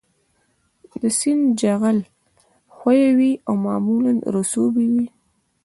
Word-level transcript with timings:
د 1.01 1.03
سیند 1.19 1.43
جغل 1.61 1.97
ښوی 2.75 3.01
وي 3.17 3.31
او 3.47 3.53
معمولاً 3.65 4.13
رسوبي 4.35 4.87
وي 4.93 5.07